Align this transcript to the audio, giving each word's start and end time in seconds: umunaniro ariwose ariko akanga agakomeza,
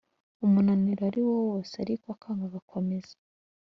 umunaniro 0.45 1.01
ariwose 1.09 1.73
ariko 1.83 2.05
akanga 2.15 2.43
agakomeza, 2.49 3.13